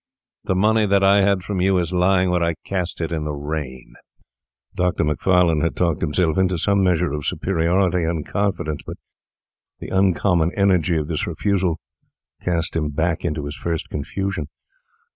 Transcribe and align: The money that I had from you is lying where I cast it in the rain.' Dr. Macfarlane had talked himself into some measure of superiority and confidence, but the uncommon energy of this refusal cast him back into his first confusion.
The 0.45 0.55
money 0.55 0.87
that 0.87 1.03
I 1.03 1.21
had 1.21 1.43
from 1.43 1.61
you 1.61 1.77
is 1.77 1.93
lying 1.93 2.31
where 2.31 2.41
I 2.43 2.55
cast 2.65 3.01
it 3.01 3.11
in 3.11 3.23
the 3.23 3.33
rain.' 3.33 3.93
Dr. 4.73 5.03
Macfarlane 5.03 5.61
had 5.61 5.75
talked 5.75 6.01
himself 6.01 6.39
into 6.39 6.57
some 6.57 6.81
measure 6.81 7.11
of 7.13 7.23
superiority 7.23 8.03
and 8.05 8.25
confidence, 8.25 8.81
but 8.83 8.97
the 9.79 9.89
uncommon 9.89 10.53
energy 10.55 10.97
of 10.97 11.07
this 11.07 11.27
refusal 11.27 11.77
cast 12.41 12.75
him 12.75 12.89
back 12.89 13.23
into 13.23 13.45
his 13.45 13.55
first 13.57 13.91
confusion. 13.91 14.47